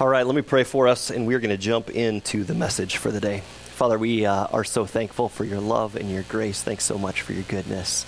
[0.00, 2.96] All right, let me pray for us, and we're going to jump into the message
[2.96, 3.40] for the day.
[3.40, 6.62] Father, we uh, are so thankful for your love and your grace.
[6.62, 8.06] Thanks so much for your goodness.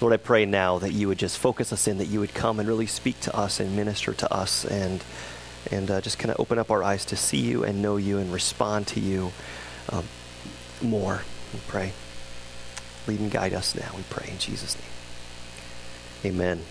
[0.00, 2.58] Lord, I pray now that you would just focus us in, that you would come
[2.58, 5.04] and really speak to us and minister to us, and
[5.70, 8.18] and uh, just kind of open up our eyes to see you and know you
[8.18, 9.30] and respond to you
[9.90, 10.04] um,
[10.82, 11.22] more.
[11.54, 11.92] We pray.
[13.06, 13.92] Lead and guide us now.
[13.96, 16.34] We pray in Jesus' name.
[16.34, 16.62] Amen.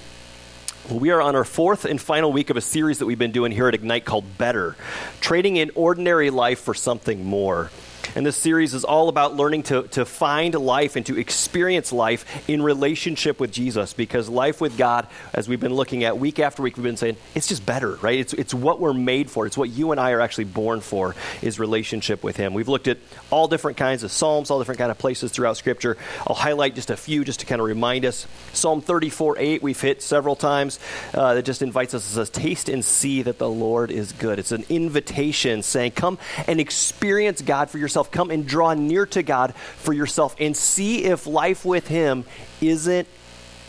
[0.90, 3.32] Well, we are on our fourth and final week of a series that we've been
[3.32, 4.76] doing here at Ignite called Better
[5.20, 7.72] Trading in Ordinary Life for Something More.
[8.16, 12.50] And this series is all about learning to, to find life and to experience life
[12.50, 16.62] in relationship with Jesus because life with God, as we've been looking at week after
[16.62, 18.20] week, we've been saying it's just better, right?
[18.20, 19.46] It's, it's what we're made for.
[19.46, 22.54] It's what you and I are actually born for is relationship with Him.
[22.54, 22.98] We've looked at
[23.32, 25.98] all different kinds of Psalms, all different kind of places throughout Scripture.
[26.28, 28.28] I'll highlight just a few just to kind of remind us.
[28.54, 30.80] Psalm 34 8, we've hit several times.
[31.14, 34.40] Uh, that just invites us, it says, Taste and see that the Lord is good.
[34.40, 38.12] It's an invitation saying, Come and experience God for yourself yourself.
[38.12, 42.26] Come and draw near to God for yourself and see if life with Him
[42.60, 43.08] isn't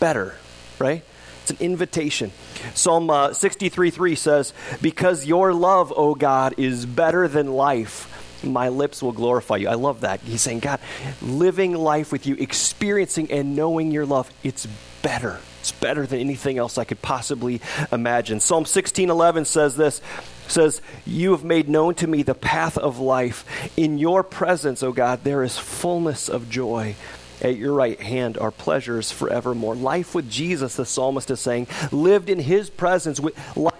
[0.01, 0.35] better,
[0.79, 1.01] right?
[1.43, 2.33] It's an invitation.
[2.73, 8.69] Psalm uh, 63 3 says, Because your love, O God, is better than life my
[8.69, 9.67] lips will glorify you.
[9.67, 10.19] I love that.
[10.19, 10.79] He's saying, God,
[11.23, 14.67] living life with you, experiencing and knowing your love, it's
[15.01, 15.39] better.
[15.61, 18.39] It's better than anything else I could possibly imagine.
[18.39, 20.01] Psalm 16:11 says this
[20.47, 23.45] says, You have made known to me the path of life.
[23.77, 26.95] In your presence, O God, there is fullness of joy.
[27.41, 29.75] At your right hand are pleasures forevermore.
[29.75, 33.73] Life with Jesus, the psalmist is saying, lived in his presence, with life,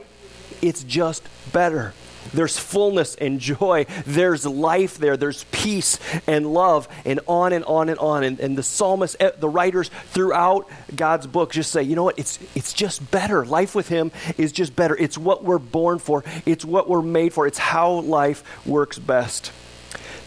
[0.61, 1.93] it's just better.
[2.33, 3.85] There's fullness and joy.
[4.05, 5.17] There's life there.
[5.17, 8.23] There's peace and love, and on and on and on.
[8.23, 12.19] And, and the psalmist, eh, the writers throughout God's book just say, you know what?
[12.19, 13.45] It's, it's just better.
[13.45, 14.95] Life with Him is just better.
[14.95, 19.51] It's what we're born for, it's what we're made for, it's how life works best.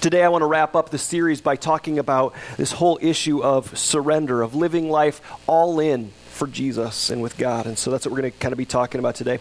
[0.01, 3.77] Today, I want to wrap up the series by talking about this whole issue of
[3.79, 7.67] surrender, of living life all in for Jesus and with God.
[7.67, 9.41] And so that's what we're going to kind of be talking about today.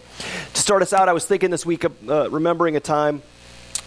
[0.52, 3.22] To start us out, I was thinking this week of uh, remembering a time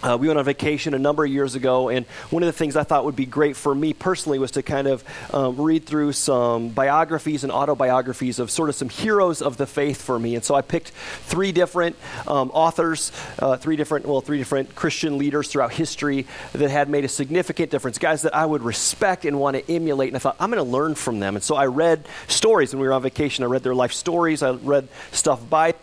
[0.04, 2.76] uh, we went on vacation a number of years ago, and one of the things
[2.76, 6.12] I thought would be great for me personally was to kind of um, read through
[6.12, 10.34] some biographies and autobiographies of sort of some heroes of the faith for me.
[10.34, 15.16] And so I picked three different um, authors, uh, three different, well, three different Christian
[15.16, 19.40] leaders throughout history that had made a significant difference, guys that I would respect and
[19.40, 20.08] want to emulate.
[20.08, 21.34] And I thought, I'm going to learn from them.
[21.34, 23.42] And so I read stories when we were on vacation.
[23.42, 25.74] I read their life stories, I read stuff by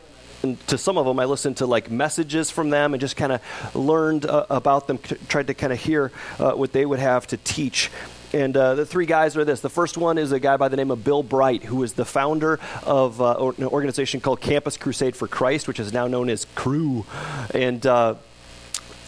[0.68, 3.76] to some of them, I listened to like messages from them and just kind of
[3.76, 7.38] learned uh, about them, tried to kind of hear uh, what they would have to
[7.38, 7.90] teach.
[8.34, 9.60] And uh, the three guys are this.
[9.60, 12.06] The first one is a guy by the name of Bill Bright, who is the
[12.06, 16.46] founder of uh, an organization called Campus Crusade for Christ, which is now known as
[16.56, 17.06] Cru.
[17.54, 18.16] And uh,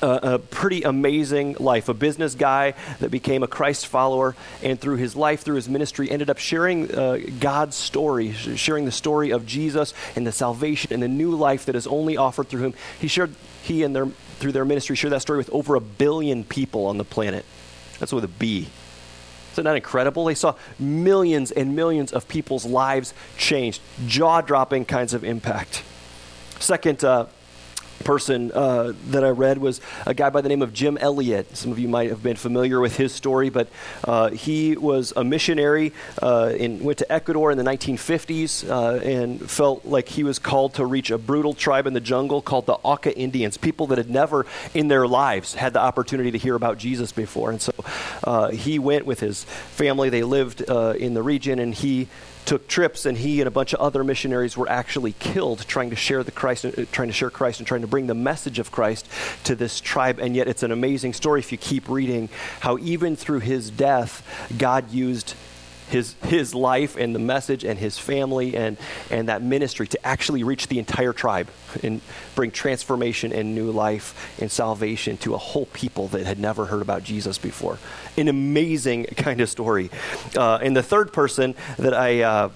[0.03, 1.87] a, a, pretty amazing life.
[1.89, 6.11] A business guy that became a Christ follower, and through his life, through his ministry,
[6.11, 11.01] ended up sharing uh, God's story, sharing the story of Jesus and the salvation and
[11.01, 12.73] the new life that is only offered through him.
[12.99, 13.33] He shared,
[13.63, 14.07] he and their
[14.39, 17.45] through their ministry, shared that story with over a billion people on the planet.
[17.99, 18.67] That's with a B.
[19.53, 20.25] Isn't that incredible?
[20.25, 25.83] They saw millions and millions of people's lives changed, jaw dropping kinds of impact.
[26.59, 27.27] Second, uh,
[28.03, 31.55] person uh, that I read was a guy by the name of Jim Elliot.
[31.55, 33.67] Some of you might have been familiar with his story, but
[34.03, 39.49] uh, he was a missionary uh, and went to Ecuador in the 1950s uh, and
[39.49, 42.73] felt like he was called to reach a brutal tribe in the jungle called the
[42.83, 46.77] Auca Indians, people that had never in their lives had the opportunity to hear about
[46.77, 47.51] Jesus before.
[47.51, 47.73] And so
[48.23, 50.09] uh, he went with his family.
[50.09, 52.07] They lived uh, in the region, and he
[52.45, 55.95] took trips, and he and a bunch of other missionaries were actually killed trying to
[55.95, 58.71] share the Christ, uh, trying to share Christ, and trying to bring the message of
[58.71, 59.07] Christ
[59.45, 60.19] to this tribe.
[60.19, 64.47] And yet, it's an amazing story if you keep reading how even through his death,
[64.57, 65.35] God used
[65.89, 68.77] his, his life and the message and his family and,
[69.11, 71.49] and that ministry to actually reach the entire tribe
[71.81, 72.01] and
[72.35, 76.81] bring transformation and new life and salvation to a whole people that had never heard
[76.81, 77.77] about Jesus before.
[78.17, 79.89] An amazing kind of story.
[80.35, 82.21] Uh, and the third person that I.
[82.21, 82.49] Uh,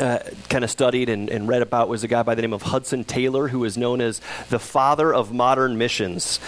[0.00, 0.18] uh,
[0.48, 3.04] kind of studied and, and, read about was a guy by the name of Hudson
[3.04, 4.20] Taylor, who is known as
[4.50, 6.40] the father of modern missions.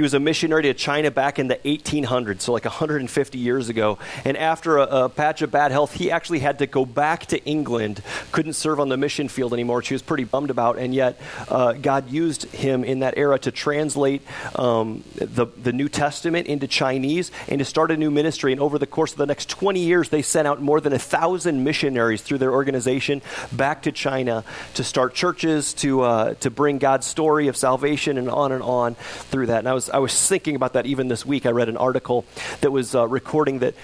[0.00, 3.98] He was a missionary to China back in the 1800s, so like 150 years ago.
[4.24, 7.44] And after a, a, patch of bad health, he actually had to go back to
[7.44, 8.00] England.
[8.32, 10.78] Couldn't serve on the mission field anymore, which he was pretty bummed about.
[10.78, 11.20] And yet,
[11.50, 14.22] uh, God used him in that era to translate
[14.54, 18.52] um, the, the New Testament into Chinese and to start a new ministry.
[18.52, 20.98] And over the course of the next 20 years, they sent out more than a
[20.98, 23.20] thousand missionaries through their organization
[23.52, 24.44] back to China
[24.76, 28.94] to start churches, to, uh, to bring God's story of salvation, and on and on
[28.94, 29.58] through that.
[29.58, 31.46] And I was, I was thinking about that even this week.
[31.46, 32.24] I read an article
[32.60, 33.74] that was uh, recording that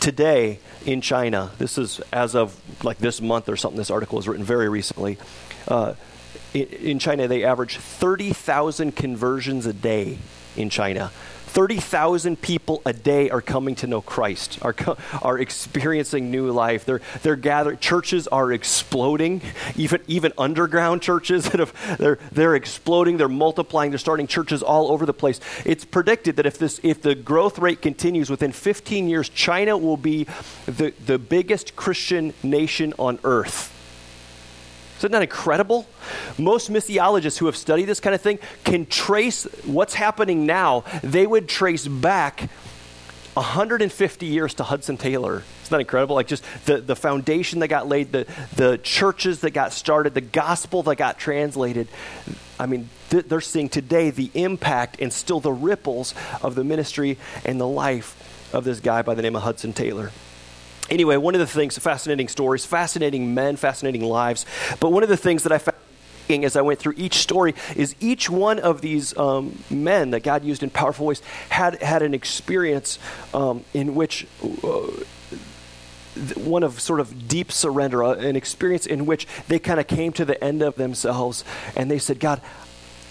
[0.00, 4.28] today in China, this is as of like this month or something, this article was
[4.28, 5.18] written very recently.
[5.68, 5.94] Uh,
[6.52, 10.18] in China, they average 30,000 conversions a day
[10.56, 11.12] in China.
[11.50, 14.74] 30,000 people a day are coming to know Christ, are,
[15.20, 16.84] are experiencing new life.
[16.84, 19.42] They're, they're gathering, churches are exploding,
[19.74, 24.92] even, even underground churches that have, they're, they're exploding, they're multiplying, they're starting churches all
[24.92, 25.40] over the place.
[25.64, 29.96] It's predicted that if, this, if the growth rate continues within 15 years, China will
[29.96, 30.28] be
[30.66, 33.76] the, the biggest Christian nation on earth.
[35.00, 35.86] Isn't that incredible?
[36.38, 40.84] Most missiologists who have studied this kind of thing can trace what's happening now.
[41.02, 42.50] They would trace back
[43.34, 45.42] 150 years to Hudson Taylor.
[45.62, 46.16] Isn't that incredible?
[46.16, 48.26] Like just the, the foundation that got laid, the,
[48.56, 51.88] the churches that got started, the gospel that got translated.
[52.58, 57.18] I mean, th- they're seeing today the impact and still the ripples of the ministry
[57.44, 60.10] and the life of this guy by the name of Hudson Taylor.
[60.90, 64.44] Anyway, one of the things, fascinating stories, fascinating men, fascinating lives.
[64.80, 65.76] But one of the things that I found
[66.30, 70.44] as I went through each story is each one of these um, men that God
[70.44, 72.98] used in powerful ways had had an experience
[73.34, 74.26] um, in which.
[74.62, 74.90] Uh,
[76.34, 80.12] one of sort of deep surrender, uh, an experience in which they kind of came
[80.12, 81.44] to the end of themselves
[81.76, 82.42] and they said, God,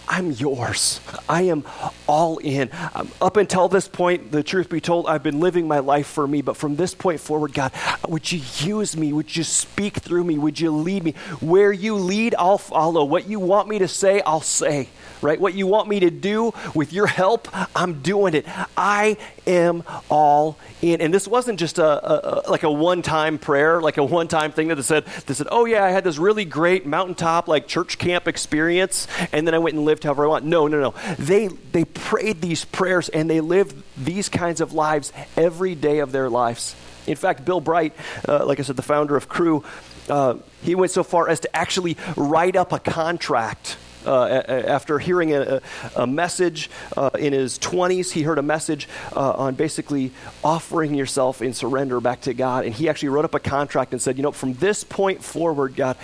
[0.10, 1.00] I'm yours.
[1.30, 1.64] I am
[2.08, 2.72] all in.
[2.96, 6.28] Um, up until this point, the truth be told, I've been living my life for
[6.28, 6.42] me.
[6.42, 7.72] But from this point forward, God,
[8.08, 9.14] would you use me?
[9.14, 10.40] Would you speak through me?
[10.40, 11.12] Would you lead me?
[11.42, 13.06] Where you lead, I'll follow.
[13.06, 14.90] What you want me to say, I'll say.
[15.22, 15.40] Right?
[15.40, 18.46] What you want me to do with your help, I'm doing it.
[18.78, 21.02] I am all in.
[21.02, 24.70] And this wasn't just a, a, a like a one-time prayer, like a one-time thing
[24.70, 28.30] that said, that said, oh yeah, I had this really great mountaintop like church camp
[28.30, 30.46] experience, and then I went and lived however I want.
[30.46, 31.16] No, no, no.
[31.18, 36.12] They they prayed these prayers and they lived these kinds of lives every day of
[36.12, 36.76] their lives.
[37.08, 37.94] In fact, Bill Bright,
[38.28, 39.64] uh, like I said, the founder of Cru,
[40.10, 45.34] uh, he went so far as to actually write up a contract uh, after hearing
[45.34, 45.62] a,
[45.96, 50.12] a message uh, in his 20s, he heard a message uh, on basically
[50.44, 52.66] offering yourself in surrender back to God.
[52.66, 55.76] And he actually wrote up a contract and said, You know, from this point forward,
[55.76, 55.98] God,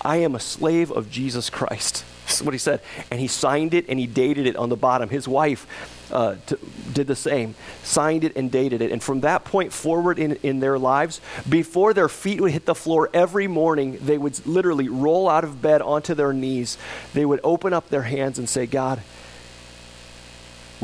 [0.00, 2.04] I am a slave of Jesus Christ.
[2.26, 2.80] That's what he said.
[3.10, 5.08] And he signed it and he dated it on the bottom.
[5.08, 5.66] His wife
[6.10, 6.58] uh, to,
[6.92, 8.92] did the same, signed it and dated it.
[8.92, 12.74] And from that point forward in, in their lives, before their feet would hit the
[12.74, 16.78] floor every morning, they would literally roll out of bed onto their knees.
[17.12, 19.02] They would open up their hands and say, God,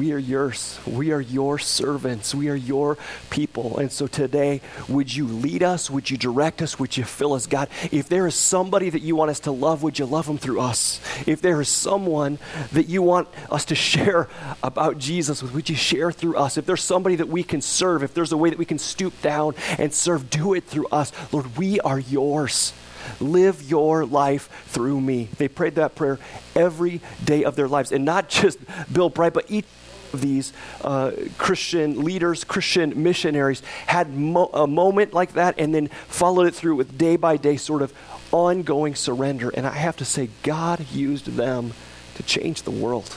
[0.01, 0.79] we are yours.
[0.87, 2.35] We are your servants.
[2.35, 2.97] We are your
[3.29, 3.77] people.
[3.77, 5.91] And so today, would you lead us?
[5.91, 6.79] Would you direct us?
[6.79, 7.69] Would you fill us, God?
[7.93, 10.59] If there is somebody that you want us to love, would you love them through
[10.59, 11.03] us?
[11.27, 12.39] If there is someone
[12.73, 14.27] that you want us to share
[14.63, 16.57] about Jesus with, would you share through us?
[16.57, 19.21] If there's somebody that we can serve, if there's a way that we can stoop
[19.21, 21.13] down and serve, do it through us.
[21.31, 22.73] Lord, we are yours.
[23.21, 25.29] Live your life through me.
[25.37, 26.19] They prayed that prayer
[26.55, 27.93] every day of their lives.
[27.93, 28.59] And not just
[28.93, 29.67] Bill Bright, but each
[30.13, 30.53] these
[30.83, 36.55] uh, Christian leaders, Christian missionaries had mo- a moment like that and then followed it
[36.55, 37.93] through with day by day sort of
[38.33, 39.51] ongoing surrender.
[39.51, 41.73] And I have to say, God used them
[42.17, 43.17] to change the world,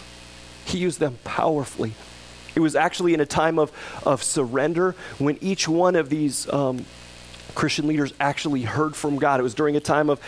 [0.65, 1.93] He used them powerfully.
[2.55, 3.71] It was actually in a time of,
[4.05, 6.85] of surrender when each one of these um,
[7.55, 9.39] Christian leaders actually heard from God.
[9.39, 10.19] It was during a time of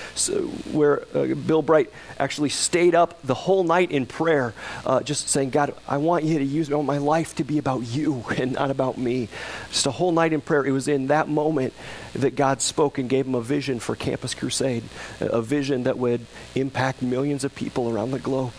[0.71, 4.53] where uh, Bill Bright actually stayed up the whole night in prayer,
[4.85, 6.73] uh, just saying, God, I want you to use me.
[6.73, 9.29] I want my life to be about you and not about me.
[9.69, 10.65] Just a whole night in prayer.
[10.65, 11.73] It was in that moment
[12.13, 14.83] that God spoke and gave him a vision for Campus Crusade,
[15.19, 18.53] a vision that would impact millions of people around the globe.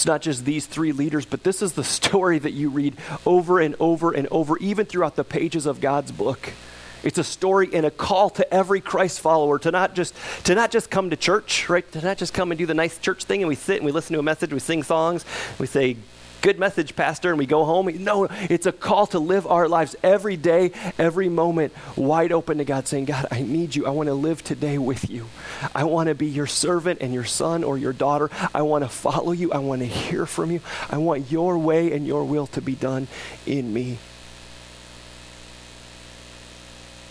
[0.00, 3.60] It's not just these three leaders, but this is the story that you read over
[3.60, 6.54] and over and over, even throughout the pages of God's book.
[7.02, 10.14] It's a story and a call to every Christ follower to not just
[10.44, 11.90] to not just come to church, right?
[11.92, 13.92] To not just come and do the nice church thing and we sit and we
[13.92, 15.22] listen to a message, we sing songs,
[15.58, 15.98] we say
[16.40, 17.86] good message, Pastor, and we go home.
[18.02, 22.64] No, it's a call to live our lives every day, every moment, wide open to
[22.64, 23.86] God, saying, God, I need you.
[23.86, 25.26] I want to live today with you.
[25.74, 28.30] I want to be your servant and your son or your daughter.
[28.54, 29.52] I want to follow you.
[29.52, 30.60] I want to hear from you.
[30.88, 33.08] I want your way and your will to be done
[33.46, 33.98] in me.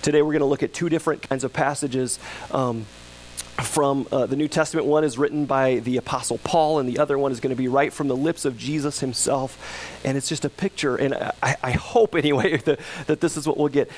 [0.01, 2.19] Today, we're going to look at two different kinds of passages.
[2.51, 2.85] Um,
[3.61, 4.87] from uh, the New Testament.
[4.87, 7.67] One is written by the Apostle Paul, and the other one is going to be
[7.67, 9.99] right from the lips of Jesus himself.
[10.03, 13.57] And it's just a picture, and I, I hope anyway that, that this is what
[13.57, 13.89] we'll get.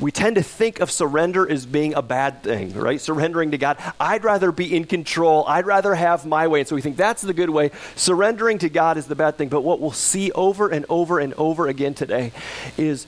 [0.00, 3.00] We tend to think of surrender as being a bad thing, right?
[3.00, 3.76] Surrendering to God.
[4.00, 6.60] I'd rather be in control, I'd rather have my way.
[6.60, 7.70] And so we think that's the good way.
[7.96, 9.48] Surrendering to God is the bad thing.
[9.48, 12.32] But what we'll see over and over and over again today
[12.76, 13.06] is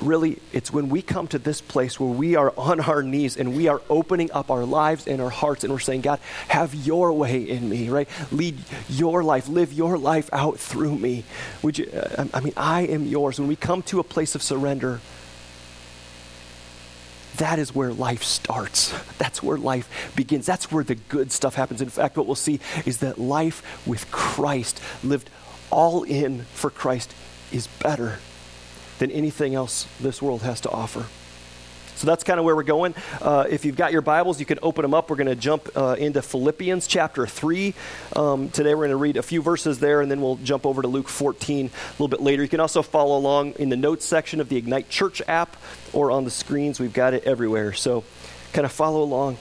[0.00, 3.56] really, it's when we come to this place where we are on our knees and
[3.56, 7.12] we are opening up our lives and our hearts and we're saying, God, have your
[7.12, 8.08] way in me, right?
[8.32, 11.24] Lead your life, live your life out through me.
[11.62, 13.38] Would you, uh, I mean, I am yours.
[13.38, 15.00] When we come to a place of surrender,
[17.36, 18.94] that is where life starts.
[19.18, 20.46] That's where life begins.
[20.46, 21.80] That's where the good stuff happens.
[21.80, 25.30] In fact, what we'll see is that life with Christ, lived
[25.70, 27.14] all in for Christ,
[27.52, 28.18] is better
[29.00, 31.04] than anything else this world has to offer.
[31.96, 32.94] So that's kind of where we're going.
[33.20, 35.10] Uh, if you've got your Bibles, you can open them up.
[35.10, 37.74] We're going to jump uh, into Philippians chapter 3.
[38.16, 40.80] Um, today we're going to read a few verses there, and then we'll jump over
[40.80, 42.42] to Luke 14 a little bit later.
[42.42, 45.58] You can also follow along in the notes section of the Ignite Church app
[45.92, 46.80] or on the screens.
[46.80, 47.74] We've got it everywhere.
[47.74, 48.04] So
[48.54, 49.36] kind of follow along.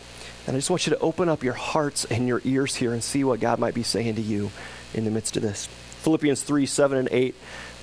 [0.46, 3.02] And I just want you to open up your hearts and your ears here and
[3.02, 4.52] see what God might be saying to you
[4.94, 5.68] in the midst of this.
[6.02, 7.36] Philippians 3 7 and 8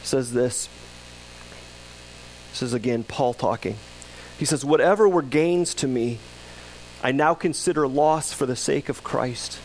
[0.03, 0.69] says this.
[2.57, 3.77] This is again Paul talking.
[4.39, 6.19] He says, Whatever were gains to me,
[7.03, 9.59] I now consider loss for the sake of Christ.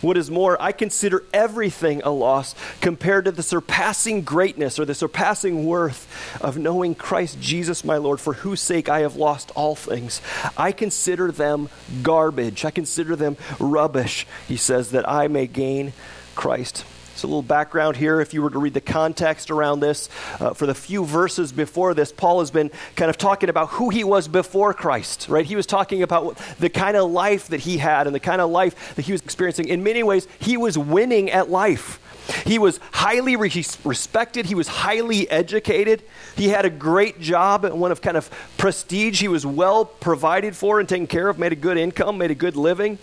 [0.00, 4.94] What is more, I consider everything a loss compared to the surpassing greatness or the
[4.94, 6.08] surpassing worth
[6.42, 10.20] of knowing Christ Jesus my Lord, for whose sake I have lost all things.
[10.56, 11.68] I consider them
[12.02, 12.64] garbage.
[12.64, 15.92] I consider them rubbish, he says, that I may gain
[16.34, 16.84] Christ.
[17.20, 18.22] So, a little background here.
[18.22, 20.08] If you were to read the context around this,
[20.40, 23.90] uh, for the few verses before this, Paul has been kind of talking about who
[23.90, 25.44] he was before Christ, right?
[25.44, 28.48] He was talking about the kind of life that he had and the kind of
[28.48, 29.68] life that he was experiencing.
[29.68, 32.00] In many ways, he was winning at life.
[32.46, 33.52] He was highly re-
[33.84, 34.46] respected.
[34.46, 36.02] He was highly educated.
[36.36, 39.20] He had a great job, one of kind of prestige.
[39.20, 42.34] He was well provided for and taken care of, made a good income, made a
[42.34, 42.96] good living.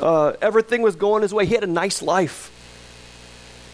[0.00, 1.46] Uh, everything was going his way.
[1.46, 2.50] He had a nice life.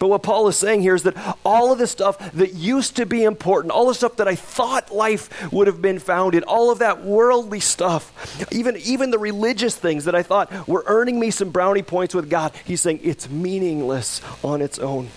[0.01, 3.05] But what Paul is saying here is that all of the stuff that used to
[3.05, 6.71] be important, all the stuff that I thought life would have been found in, all
[6.71, 8.11] of that worldly stuff,
[8.51, 12.31] even, even the religious things that I thought were earning me some brownie points with
[12.31, 15.09] God, he's saying it's meaningless on its own.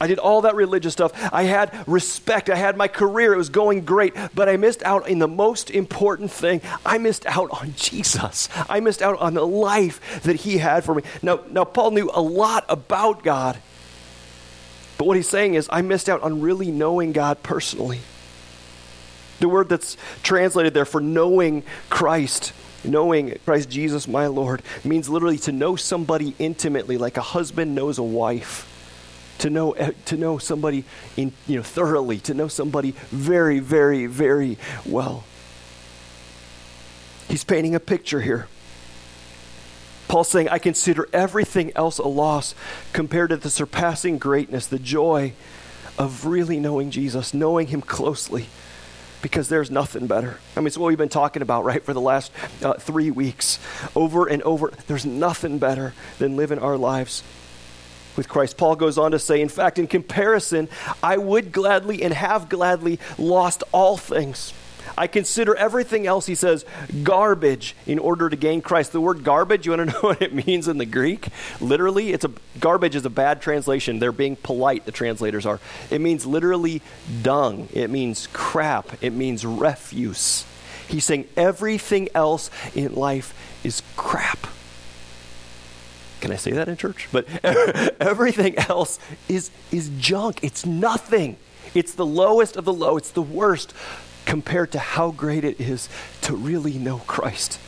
[0.00, 1.12] I did all that religious stuff.
[1.32, 2.50] I had respect.
[2.50, 3.34] I had my career.
[3.34, 4.14] It was going great.
[4.34, 6.60] But I missed out in the most important thing.
[6.86, 8.48] I missed out on Jesus.
[8.68, 11.02] I missed out on the life that he had for me.
[11.22, 13.58] Now, now Paul knew a lot about God.
[14.98, 18.00] But what he's saying is, I missed out on really knowing God personally.
[19.40, 22.52] The word that's translated there for knowing Christ
[22.84, 27.98] knowing Christ Jesus, my Lord, means literally to know somebody intimately, like a husband knows
[27.98, 28.77] a wife
[29.38, 30.84] to know eh, to know somebody
[31.16, 35.24] in, you know thoroughly, to know somebody very, very, very well.
[37.28, 38.48] He's painting a picture here.
[40.08, 42.54] Paul's saying, I consider everything else a loss
[42.94, 45.34] compared to the surpassing greatness, the joy
[45.98, 48.46] of really knowing Jesus, knowing him closely,
[49.20, 50.38] because there's nothing better.
[50.56, 53.58] I mean, it's what we've been talking about, right, for the last uh, three weeks.
[53.94, 57.22] Over and over, there's nothing better than living our lives
[58.18, 58.58] with Christ.
[58.58, 60.68] Paul goes on to say, in fact, in comparison,
[61.02, 64.52] I would gladly and have gladly lost all things.
[64.96, 66.64] I consider everything else, he says,
[67.04, 68.92] garbage in order to gain Christ.
[68.92, 71.28] The word garbage, you want to know what it means in the Greek?
[71.60, 74.00] Literally, it's a garbage is a bad translation.
[74.00, 75.60] They're being polite, the translators are.
[75.90, 76.82] It means literally
[77.22, 77.68] dung.
[77.72, 79.02] It means crap.
[79.02, 80.44] It means refuse.
[80.88, 84.48] He's saying everything else in life is crap.
[86.20, 87.08] Can I say that in church?
[87.12, 87.26] But
[88.00, 88.98] everything else
[89.28, 90.40] is, is junk.
[90.42, 91.36] It's nothing.
[91.74, 92.96] It's the lowest of the low.
[92.96, 93.74] It's the worst
[94.24, 95.88] compared to how great it is
[96.22, 97.58] to really know Christ.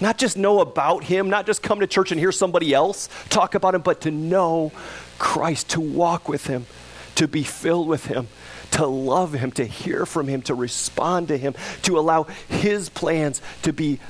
[0.00, 3.54] Not just know about Him, not just come to church and hear somebody else talk
[3.54, 4.72] about Him, but to know
[5.18, 6.66] Christ, to walk with Him,
[7.14, 8.26] to be filled with Him,
[8.72, 13.40] to love Him, to hear from Him, to respond to Him, to allow His plans
[13.62, 14.00] to be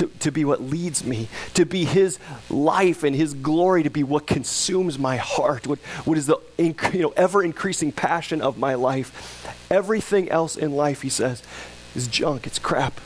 [0.00, 4.02] to, to be what leads me, to be His life and His glory, to be
[4.02, 8.74] what consumes my heart, what, what is the you know, ever increasing passion of my
[8.74, 9.46] life.
[9.70, 11.42] Everything else in life, He says,
[11.94, 12.98] is junk, it's crap,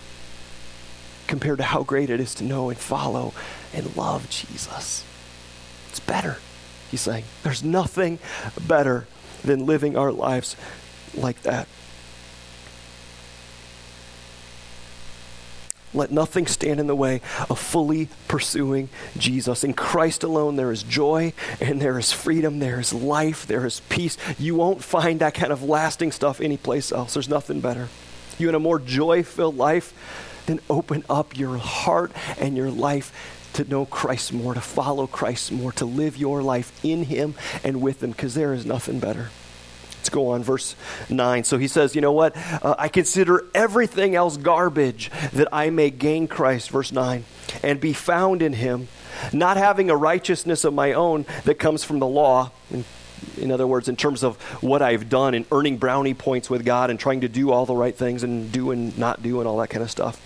[1.27, 3.35] compared to how great it is to know and follow
[3.73, 5.05] and love Jesus.
[5.91, 6.39] It's better,
[6.93, 7.25] He's saying.
[7.43, 8.21] There's nothing
[8.69, 9.09] better
[9.43, 10.55] than living our lives
[11.13, 11.67] like that.
[15.95, 19.63] Let nothing stand in the way of fully pursuing Jesus.
[19.63, 23.81] In Christ alone, there is joy and there is freedom, there is life, there is
[23.89, 24.17] peace.
[24.39, 27.15] You won't find that kind of lasting stuff anyplace else.
[27.15, 27.89] There's nothing better.
[28.39, 29.95] You want a more joy filled life?
[30.47, 35.53] Then open up your heart and your life to know Christ more, to follow Christ
[35.53, 39.31] more, to live your life in Him and with Him, because there is nothing better.
[40.05, 40.77] Let's go on, verse
[41.09, 41.45] 9.
[41.45, 42.37] So he says, You know what?
[42.37, 47.25] Uh, I consider everything else garbage that I may gain Christ, verse 9,
[47.63, 48.89] and be found in him,
[49.33, 52.51] not having a righteousness of my own that comes from the law.
[52.71, 52.85] In,
[53.39, 56.91] in other words, in terms of what I've done and earning brownie points with God
[56.91, 59.57] and trying to do all the right things and do and not do and all
[59.57, 60.21] that kind of stuff.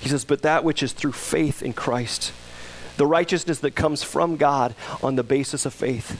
[0.00, 2.32] He says, But that which is through faith in Christ,
[2.98, 6.16] the righteousness that comes from God on the basis of faith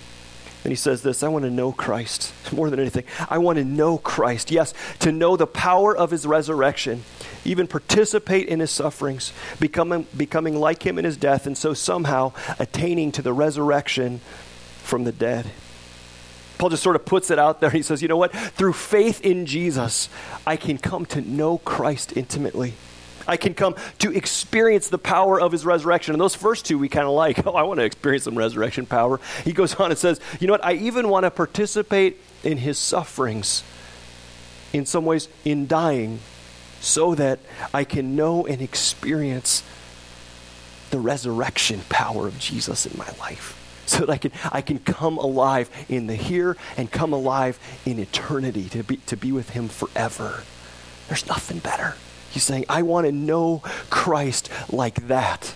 [0.64, 3.04] and he says this I want to know Christ more than anything.
[3.28, 4.50] I want to know Christ.
[4.50, 7.04] Yes, to know the power of his resurrection,
[7.44, 12.32] even participate in his sufferings, becoming, becoming like him in his death, and so somehow
[12.58, 14.20] attaining to the resurrection
[14.82, 15.50] from the dead.
[16.56, 17.70] Paul just sort of puts it out there.
[17.70, 18.32] He says, You know what?
[18.32, 20.08] Through faith in Jesus,
[20.46, 22.74] I can come to know Christ intimately.
[23.26, 26.14] I can come to experience the power of his resurrection.
[26.14, 27.44] And those first two we kind of like.
[27.46, 29.20] Oh, I want to experience some resurrection power.
[29.44, 30.64] He goes on and says, You know what?
[30.64, 33.62] I even want to participate in his sufferings,
[34.72, 36.20] in some ways, in dying,
[36.80, 37.40] so that
[37.74, 39.62] I can know and experience
[40.90, 43.60] the resurrection power of Jesus in my life.
[43.86, 47.98] So that I can, I can come alive in the here and come alive in
[47.98, 50.44] eternity to be, to be with him forever.
[51.08, 51.96] There's nothing better.
[52.34, 55.54] He's saying, I want to know Christ like that.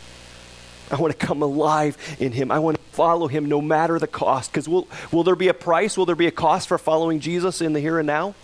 [0.92, 2.52] I want to come alive in him.
[2.52, 4.52] I want to follow him no matter the cost.
[4.52, 5.98] Because will, will there be a price?
[5.98, 8.36] Will there be a cost for following Jesus in the here and now?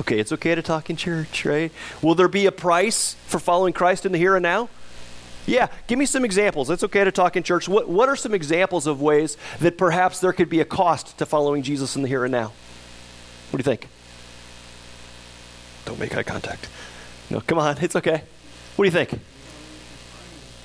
[0.00, 1.70] Okay, it's okay to talk in church, right?
[2.00, 4.70] Will there be a price for following Christ in the here and now?
[5.44, 6.70] Yeah, give me some examples.
[6.70, 7.68] It's okay to talk in church.
[7.68, 11.26] What, what are some examples of ways that perhaps there could be a cost to
[11.26, 12.52] following Jesus in the here and now?
[13.50, 13.86] What do you think?
[15.88, 16.68] Don't make eye contact.
[17.30, 18.22] No, come on, it's okay.
[18.76, 19.18] What do you think?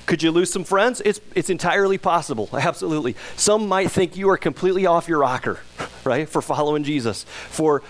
[0.05, 1.01] Could you lose some friends?
[1.05, 2.49] It's, it's entirely possible.
[2.51, 3.15] Absolutely.
[3.37, 5.61] Some might think you are completely off your rocker,
[6.03, 7.83] right, for following Jesus, for,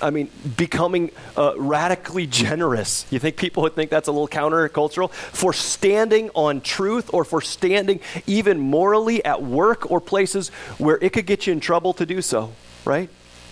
[0.00, 3.06] I mean, becoming uh, radically generous.
[3.12, 5.12] You think people would think that's a little countercultural?
[5.12, 11.12] For standing on truth or for standing even morally at work or places where it
[11.12, 12.52] could get you in trouble to do so,
[12.84, 13.08] right?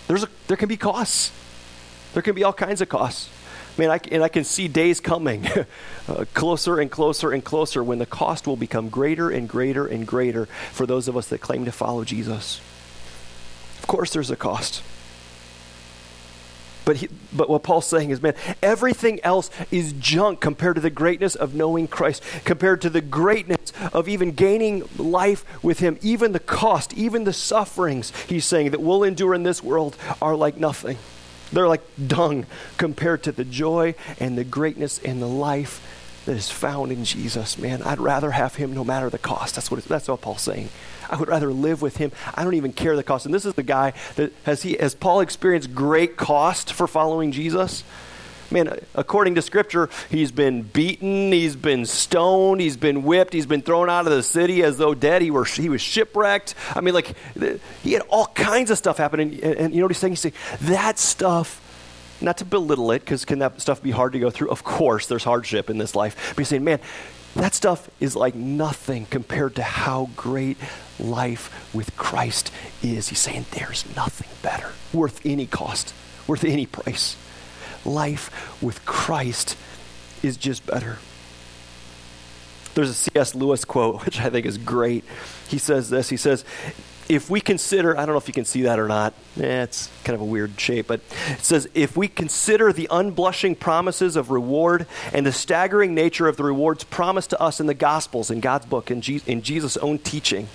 [0.09, 1.31] There's a, there can be costs.
[2.13, 3.29] There can be all kinds of costs.
[3.77, 5.47] I mean, I, and I can see days coming
[6.09, 10.07] uh, closer and closer and closer when the cost will become greater and greater and
[10.07, 12.61] greater for those of us that claim to follow Jesus.
[13.79, 14.83] Of course, there's a cost.
[16.85, 20.91] But, he, but what Paul's saying is, man, everything else is junk compared to the
[20.91, 25.99] greatness of knowing Christ, compared to the greatness of even gaining life with Him.
[26.03, 30.35] Even the cost, even the sufferings, he's saying, that we'll endure in this world are
[30.35, 30.99] like nothing.
[31.53, 35.81] They're like dung compared to the joy and the greatness and the life
[36.27, 37.59] that is found in Jesus.
[37.59, 39.55] Man, I'd rather have him no matter the cost.
[39.55, 40.69] That's what, that's what Paul's saying.
[41.09, 42.13] I would rather live with him.
[42.35, 43.27] I don't even care the cost.
[43.27, 47.33] And this is the guy that has he has Paul experienced great cost for following
[47.33, 47.83] Jesus?
[48.51, 53.63] Man, according to Scripture, he's been beaten, he's been stoned, he's been whipped, he's been
[53.63, 55.23] thrown out of the city as though dead.
[55.23, 56.55] He, were, he was shipwrecked.
[56.75, 57.15] I mean, like,
[57.83, 59.41] he had all kinds of stuff happening.
[59.43, 60.13] And, and you know what he's saying?
[60.13, 61.61] He's saying, that stuff,
[62.21, 64.51] not to belittle it, because can that stuff be hard to go through?
[64.51, 66.33] Of course, there's hardship in this life.
[66.35, 66.81] But he's saying, man,
[67.37, 70.57] that stuff is like nothing compared to how great
[70.99, 72.51] life with Christ
[72.83, 73.09] is.
[73.09, 75.95] He's saying there's nothing better, worth any cost,
[76.27, 77.17] worth any price
[77.85, 79.57] life with Christ
[80.23, 80.99] is just better.
[82.75, 83.35] There's a C.S.
[83.35, 85.05] Lewis quote, which I think is great.
[85.49, 86.45] He says this He says,
[87.11, 89.91] if we consider, I don't know if you can see that or not, eh, it's
[90.05, 94.31] kind of a weird shape, but it says, if we consider the unblushing promises of
[94.31, 98.39] reward and the staggering nature of the rewards promised to us in the Gospels, in
[98.39, 100.47] God's book, in, Je- in Jesus' own teaching,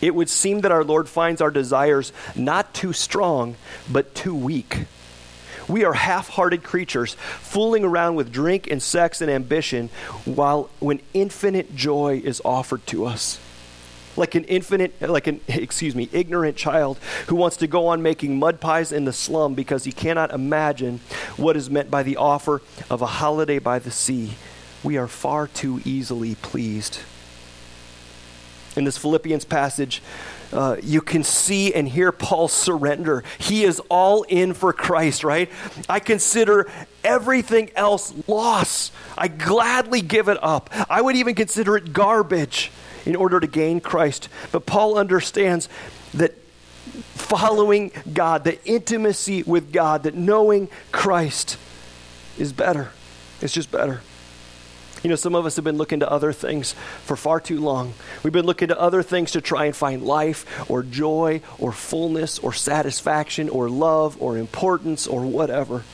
[0.00, 3.56] it would seem that our Lord finds our desires not too strong,
[3.90, 4.86] but too weak.
[5.68, 9.88] We are half hearted creatures, fooling around with drink and sex and ambition,
[10.24, 13.40] while when infinite joy is offered to us.
[14.16, 18.38] Like an infinite, like an, excuse me, ignorant child who wants to go on making
[18.38, 21.00] mud pies in the slum because he cannot imagine
[21.36, 24.34] what is meant by the offer of a holiday by the sea.
[24.82, 27.00] We are far too easily pleased.
[28.76, 30.02] In this Philippians passage,
[30.52, 33.24] uh, you can see and hear Paul's surrender.
[33.38, 35.50] He is all in for Christ, right?
[35.88, 36.70] I consider
[37.02, 38.90] everything else loss.
[39.16, 40.70] I gladly give it up.
[40.88, 42.70] I would even consider it garbage
[43.04, 44.28] in order to gain Christ.
[44.52, 45.68] But Paul understands
[46.14, 46.34] that
[47.14, 51.58] following God, the intimacy with God, that knowing Christ
[52.38, 52.90] is better.
[53.40, 54.00] It's just better.
[55.06, 56.72] You know, some of us have been looking to other things
[57.04, 57.94] for far too long.
[58.24, 62.40] We've been looking to other things to try and find life or joy or fullness
[62.40, 65.84] or satisfaction or love or importance or whatever.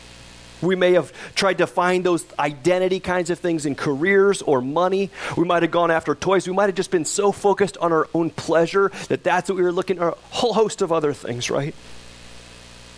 [0.63, 5.11] We may have tried to find those identity kinds of things in careers or money.
[5.37, 6.49] We might have gone after toys.
[6.49, 9.63] We might have just been so focused on our own pleasure that that's what we
[9.63, 11.75] were looking at, a whole host of other things, right?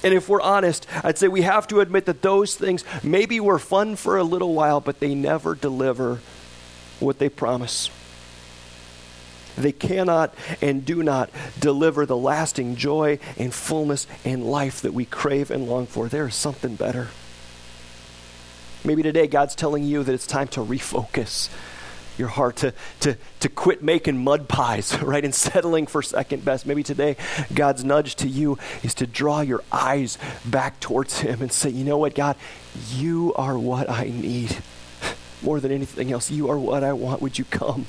[0.04, 3.58] And if we're honest, I'd say we have to admit that those things maybe were
[3.58, 6.20] fun for a little while, but they never deliver
[7.00, 7.88] what they promise.
[9.56, 15.06] They cannot and do not deliver the lasting joy and fullness and life that we
[15.06, 16.08] crave and long for.
[16.08, 17.08] There is something better.
[18.84, 21.48] Maybe today God's telling you that it's time to refocus
[22.18, 26.66] your heart to, to, to quit making mud pies, right, and settling for second best.
[26.66, 27.16] Maybe today
[27.54, 31.84] God's nudge to you is to draw your eyes back towards Him and say, you
[31.84, 32.36] know what, God,
[32.94, 34.56] you are what I need.
[35.42, 37.20] More than anything else, you are what I want.
[37.20, 37.86] Would you come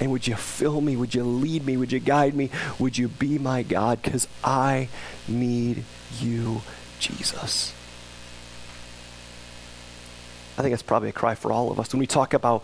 [0.00, 0.96] and would you fill me?
[0.96, 1.76] Would you lead me?
[1.76, 2.50] Would you guide me?
[2.78, 4.00] Would you be my God?
[4.00, 4.88] Because I
[5.28, 5.84] need
[6.20, 6.62] you,
[6.98, 7.73] Jesus.
[10.56, 11.92] I think that's probably a cry for all of us.
[11.92, 12.62] When we talk about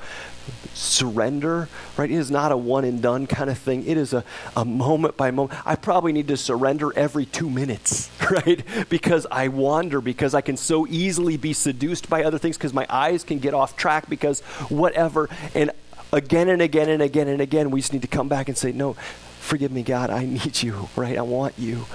[0.74, 3.84] surrender, right, it is not a one and done kind of thing.
[3.84, 4.24] It is a,
[4.56, 5.58] a moment by moment.
[5.66, 8.62] I probably need to surrender every two minutes, right?
[8.88, 12.86] Because I wander, because I can so easily be seduced by other things, because my
[12.88, 15.28] eyes can get off track, because whatever.
[15.54, 15.72] And
[16.12, 18.70] again and again and again and again, we just need to come back and say,
[18.70, 18.94] No,
[19.40, 20.10] forgive me, God.
[20.10, 21.18] I need you, right?
[21.18, 21.86] I want you.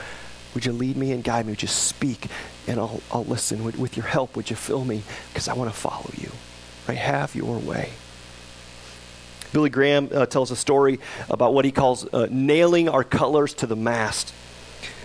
[0.55, 1.51] Would you lead me and guide me?
[1.51, 2.27] Would you speak
[2.67, 3.63] and I'll, I'll listen.
[3.63, 5.03] With, with your help, would you fill me?
[5.29, 6.31] Because I want to follow you.
[6.87, 6.97] Right?
[6.97, 7.91] Have your way.
[9.53, 13.67] Billy Graham uh, tells a story about what he calls uh, nailing our colors to
[13.67, 14.33] the mast.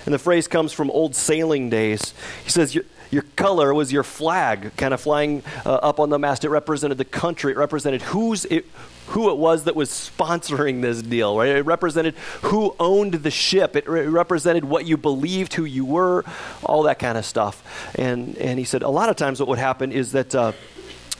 [0.07, 2.15] And the phrase comes from old sailing days.
[2.43, 6.19] He says, Your, your color was your flag kind of flying uh, up on the
[6.19, 6.45] mast.
[6.45, 8.67] It represented the country, it represented who's it,
[9.11, 11.49] who it was that was sponsoring this deal, right?
[11.49, 13.75] It represented who owned the ship.
[13.75, 16.25] It re- represented what you believed, who you were,
[16.63, 17.93] all that kind of stuff.
[17.97, 20.53] And, and he said a lot of times what would happen is that uh,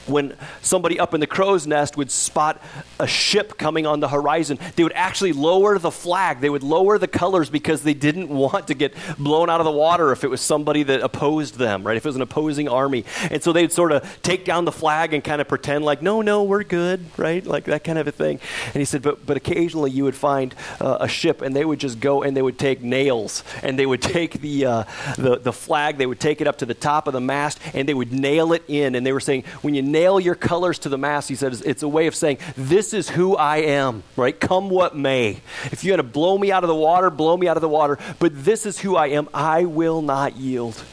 [0.07, 2.61] when somebody up in the crow's nest would spot
[2.99, 6.39] a ship coming on the horizon, they would actually lower the flag.
[6.39, 9.71] They would lower the colors because they didn't want to get blown out of the
[9.71, 11.97] water if it was somebody that opposed them, right?
[11.97, 13.05] If it was an opposing army.
[13.29, 16.21] And so they'd sort of take down the flag and kind of pretend like, no,
[16.21, 17.45] no, we're good, right?
[17.45, 18.39] Like that kind of a thing.
[18.67, 21.79] And he said, but, but occasionally you would find uh, a ship and they would
[21.79, 24.83] just go and they would take nails and they would take the, uh,
[25.17, 27.87] the, the flag, they would take it up to the top of the mast and
[27.87, 28.95] they would nail it in.
[28.95, 31.83] And they were saying, when you nail your colors to the mast, he said, it's
[31.83, 34.37] a way of saying, This is who I am, right?
[34.37, 35.41] Come what may.
[35.71, 37.69] If you're going to blow me out of the water, blow me out of the
[37.69, 37.97] water.
[38.19, 39.29] But this is who I am.
[39.33, 40.83] I will not yield.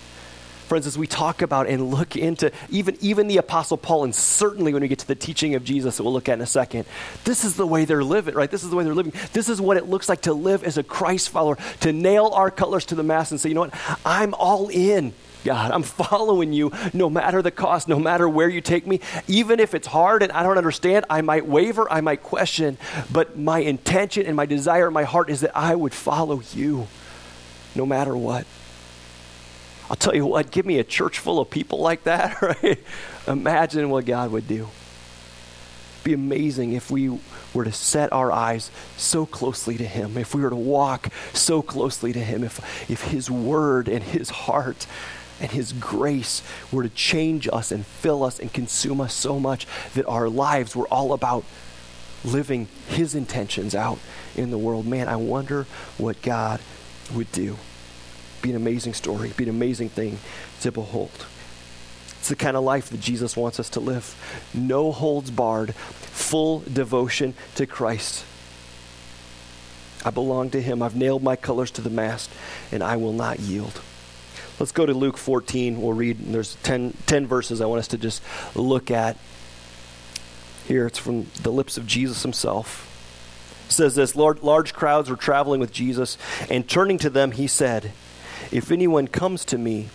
[0.69, 4.75] Friends, as we talk about and look into even, even the Apostle Paul, and certainly
[4.75, 6.85] when we get to the teaching of Jesus that we'll look at in a second,
[7.25, 8.51] this is the way they're living, right?
[8.51, 9.15] This is the way they're living.
[9.33, 12.51] This is what it looks like to live as a Christ follower, to nail our
[12.51, 13.75] colors to the mast and say, you know what?
[14.05, 15.15] I'm all in.
[15.45, 15.71] God.
[15.71, 19.01] I'm following you no matter the cost, no matter where you take me.
[19.27, 22.79] Even if it's hard and I don't understand, I might waver, I might question,
[23.13, 26.89] but my intention and my desire in my heart is that I would follow you
[27.75, 28.47] no matter what.
[29.91, 32.79] I'll tell you what, give me a church full of people like that, right?
[33.27, 34.69] Imagine what God would do.
[35.95, 37.19] It'd be amazing if we
[37.55, 41.63] were to set our eyes so closely to Him, if we were to walk so
[41.63, 44.87] closely to Him, if, if His Word and His heart
[45.41, 49.67] and His grace were to change us and fill us and consume us so much
[49.95, 51.45] that our lives were all about
[52.25, 53.99] living His intentions out
[54.37, 54.87] in the world.
[54.87, 56.61] Man, I wonder what God
[57.15, 57.57] would do.
[58.43, 60.19] Be an amazing story, be an amazing thing
[60.61, 61.27] to behold.
[62.19, 64.15] It's the kind of life that Jesus wants us to live.
[64.53, 68.25] No holds barred, full devotion to Christ.
[70.05, 70.83] I belong to Him.
[70.83, 72.31] I've nailed my colors to the mast,
[72.71, 73.81] and I will not yield.
[74.59, 75.81] Let's go to Luke 14.
[75.81, 78.23] We'll read, there's 10, 10 verses I want us to just
[78.57, 79.17] look at.
[80.67, 82.85] Here it's from the lips of Jesus himself.
[83.69, 86.19] It says this large crowds were traveling with Jesus,
[86.51, 87.93] and turning to them, he said,
[88.51, 89.91] If anyone comes to me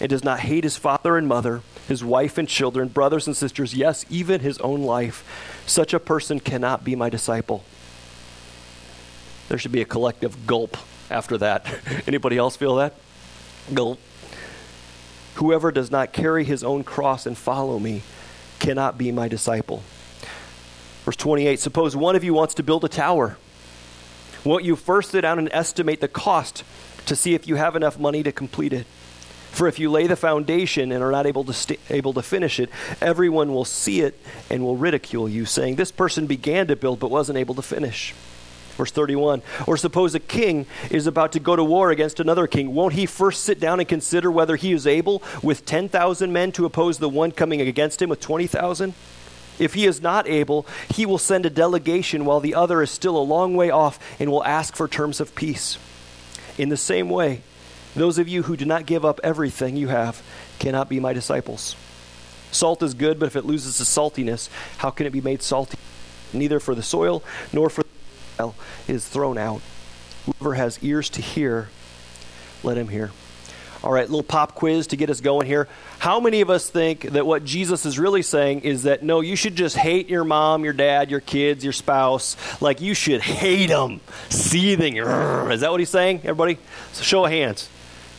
[0.00, 3.74] and does not hate his father and mother, his wife and children, brothers and sisters,
[3.74, 7.64] yes, even his own life, such a person cannot be my disciple.
[9.48, 10.76] There should be a collective gulp
[11.10, 11.66] after that.
[12.06, 12.94] Anybody else feel that?
[13.74, 13.98] Gulp.
[15.36, 18.02] Whoever does not carry his own cross and follow me
[18.58, 19.82] cannot be my disciple.
[21.04, 23.36] Verse 28 Suppose one of you wants to build a tower.
[24.44, 26.64] Won't you first sit down and estimate the cost
[27.06, 28.86] to see if you have enough money to complete it?
[29.50, 32.60] For if you lay the foundation and are not able to, st- able to finish
[32.60, 34.18] it, everyone will see it
[34.50, 38.14] and will ridicule you, saying, This person began to build but wasn't able to finish.
[38.78, 39.42] Verse 31.
[39.66, 42.72] Or suppose a king is about to go to war against another king.
[42.72, 46.64] Won't he first sit down and consider whether he is able with 10,000 men to
[46.64, 48.94] oppose the one coming against him with 20,000?
[49.58, 50.64] If he is not able,
[50.94, 54.30] he will send a delegation while the other is still a long way off and
[54.30, 55.76] will ask for terms of peace.
[56.56, 57.42] In the same way,
[57.96, 60.22] those of you who do not give up everything you have
[60.60, 61.74] cannot be my disciples.
[62.52, 65.76] Salt is good, but if it loses its saltiness, how can it be made salty?
[66.32, 67.82] Neither for the soil nor for
[68.86, 69.60] is thrown out.
[70.26, 71.68] Whoever has ears to hear,
[72.62, 73.10] let him hear.
[73.82, 75.68] All right, little pop quiz to get us going here.
[76.00, 79.36] How many of us think that what Jesus is really saying is that no, you
[79.36, 82.36] should just hate your mom, your dad, your kids, your spouse?
[82.60, 84.96] Like you should hate them, seething.
[84.96, 86.58] Is that what he's saying, everybody?
[86.92, 87.68] So show of hands.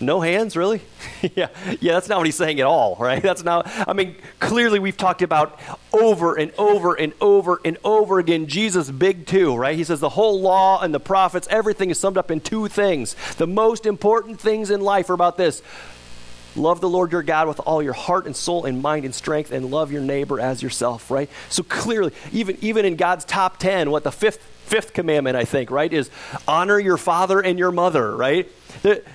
[0.02, 0.82] No hands, really?
[1.36, 1.50] yeah,
[1.82, 1.94] yeah.
[1.94, 3.22] That's not what he's saying at all, right?
[3.22, 3.68] That's not.
[3.88, 5.60] I mean, clearly we've talked about
[5.92, 8.48] over and over and over and over again.
[8.48, 9.76] Jesus, big two, right?
[9.76, 13.16] He says the whole law and the prophets, everything is summed up in two things.
[13.36, 15.62] The most important things in life are about this:
[16.56, 19.52] love the Lord your God with all your heart and soul and mind and strength,
[19.52, 21.30] and love your neighbor as yourself, right?
[21.50, 25.72] So clearly, even even in God's top ten, what the fifth fifth commandment, I think,
[25.72, 26.10] right, is
[26.48, 28.48] honor your father and your mother, right?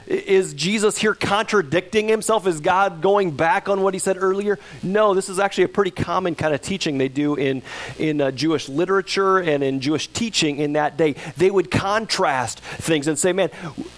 [0.06, 2.46] Is Jesus here contradicting himself?
[2.46, 4.58] Is God going back on what he said earlier?
[4.82, 7.62] No, this is actually a pretty common kind of teaching they do in,
[7.98, 11.14] in uh, Jewish literature and in Jewish teaching in that day.
[11.36, 13.50] They would contrast things and say, man,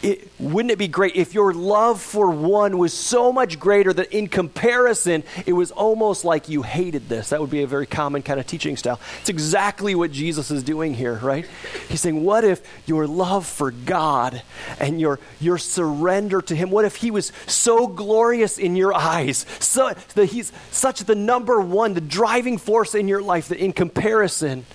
[0.03, 4.13] it, wouldn't it be great if your love for one was so much greater that
[4.13, 7.31] in comparison, it was almost like you hated this?
[7.31, 9.01] That would be a very common kind of teaching style.
[9.21, 11.47] It's exactly what Jesus is doing here, right?
[11.89, 14.43] He's saying, what if your love for God
[14.79, 16.71] and your, your surrender to Him?
[16.71, 21.61] What if He was so glorious in your eyes, so that He's such the number
[21.61, 24.67] one, the driving force in your life that in comparison,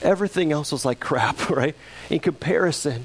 [0.00, 1.74] everything else was like crap, right?
[2.10, 3.04] In comparison,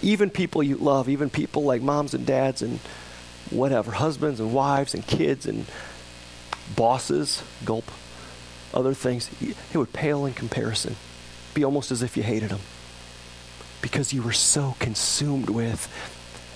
[0.00, 2.78] even people you love, even people like moms and dads and
[3.50, 5.66] whatever, husbands and wives and kids and
[6.76, 7.90] bosses, gulp,
[8.72, 10.94] other things, it would pale in comparison.
[11.54, 12.60] Be almost as if you hated them
[13.82, 15.88] because you were so consumed with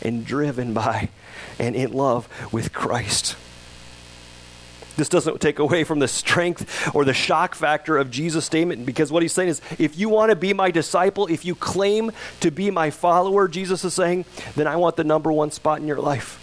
[0.02, 1.08] and driven by
[1.58, 3.36] and in love with Christ.
[4.96, 9.10] This doesn't take away from the strength or the shock factor of Jesus' statement because
[9.10, 12.50] what he's saying is if you want to be my disciple, if you claim to
[12.50, 16.00] be my follower, Jesus is saying, then I want the number one spot in your
[16.00, 16.38] life.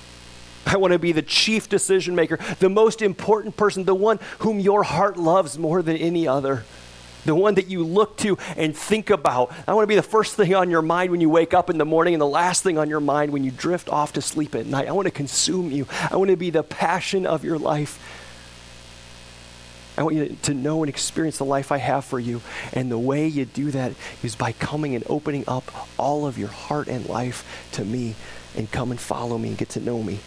[0.65, 4.59] I want to be the chief decision maker, the most important person, the one whom
[4.59, 6.63] your heart loves more than any other
[7.25, 9.53] the one that you look to and think about.
[9.67, 11.77] I want to be the first thing on your mind when you wake up in
[11.77, 14.55] the morning and the last thing on your mind when you drift off to sleep
[14.55, 14.87] at night.
[14.87, 15.87] I want to consume you.
[16.09, 17.99] I want to be the passion of your life.
[19.97, 22.41] I want you to know and experience the life I have for you.
[22.71, 23.91] And the way you do that
[24.23, 28.15] is by coming and opening up all of your heart and life to me
[28.55, 30.19] and come and follow me and get to know me.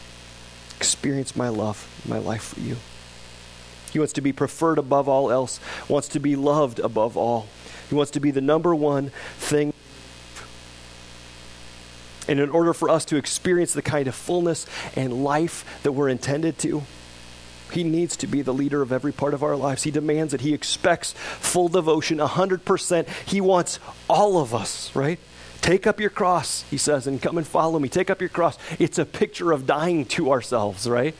[0.76, 2.76] Experience my love, my life for you.
[3.92, 7.46] He wants to be preferred above all else, wants to be loved above all.
[7.88, 9.74] He wants to be the number one thing.
[12.26, 16.08] And in order for us to experience the kind of fullness and life that we're
[16.08, 16.82] intended to,
[17.72, 19.82] he needs to be the leader of every part of our lives.
[19.82, 20.40] He demands it.
[20.40, 23.08] He expects full devotion, 100%.
[23.26, 23.78] He wants
[24.08, 25.18] all of us, right?
[25.60, 27.88] Take up your cross, he says, and come and follow me.
[27.88, 28.58] Take up your cross.
[28.78, 31.14] It's a picture of dying to ourselves, right?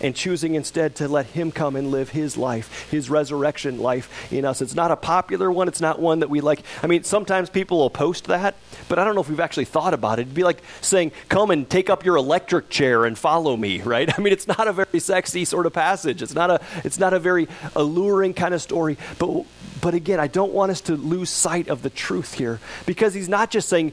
[0.00, 4.44] And choosing instead to let Him come and live His life, His resurrection life in
[4.44, 4.60] us.
[4.62, 5.68] It's not a popular one.
[5.68, 6.62] It's not one that we like.
[6.82, 8.54] I mean, sometimes people will post that,
[8.88, 10.22] but I don't know if we've actually thought about it.
[10.22, 14.16] It'd be like saying, Come and take up your electric chair and follow me, right?
[14.16, 16.22] I mean, it's not a very sexy sort of passage.
[16.22, 18.96] It's not a, it's not a very alluring kind of story.
[19.18, 19.44] But,
[19.80, 23.28] but again, I don't want us to lose sight of the truth here because He's
[23.28, 23.92] not just saying,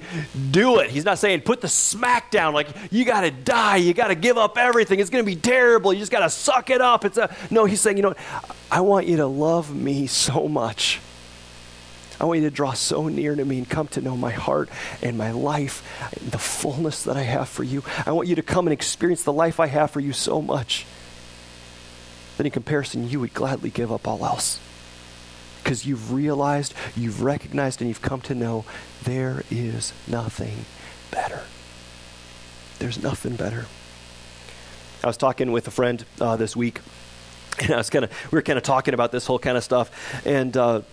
[0.52, 0.90] Do it.
[0.90, 3.78] He's not saying, Put the smack down, like, you got to die.
[3.78, 5.00] You got to give up everything.
[5.00, 5.94] It's going to be terrible.
[5.94, 7.06] You just got to suck it up.
[7.06, 7.66] It's a no.
[7.66, 8.16] He's saying, you know,
[8.72, 11.00] I want you to love me so much.
[12.20, 14.70] I want you to draw so near to me and come to know my heart
[15.04, 15.84] and my life,
[16.20, 17.84] and the fullness that I have for you.
[18.06, 20.88] I want you to come and experience the life I have for you so much
[22.38, 24.60] that in comparison, you would gladly give up all else.
[25.68, 28.64] Because you've realized, you've recognized, and you've come to know
[29.04, 30.64] there is nothing
[31.12, 31.42] better.
[32.80, 33.66] There's nothing better.
[35.04, 36.80] I was talking with a friend uh, this week,
[37.60, 39.64] and I was kind of we were kind of talking about this whole kind of
[39.66, 39.92] stuff,
[40.26, 40.84] and uh,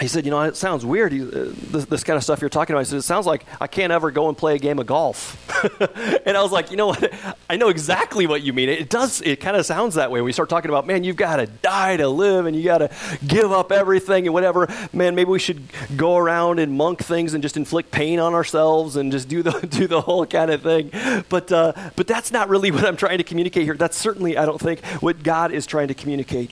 [0.00, 2.50] he said, you know, it sounds weird, he, uh, this, this, kind of stuff you're
[2.50, 2.80] talking about.
[2.80, 5.42] He said, it sounds like I can't ever go and play a game of golf.
[6.26, 7.14] and I was like, you know what?
[7.48, 8.68] I know exactly what you mean.
[8.68, 10.20] It, does, it kind of sounds that way.
[10.20, 12.90] We start talking about, man, you've got to die to live and you got to
[13.26, 14.68] give up everything and whatever.
[14.92, 15.62] Man, maybe we should
[15.96, 19.66] go around and monk things and just inflict pain on ourselves and just do the,
[19.70, 20.90] do the whole kind of thing.
[21.30, 23.74] But, uh, but that's not really what I'm trying to communicate here.
[23.74, 26.50] That's certainly, I don't think, what God is trying to communicate.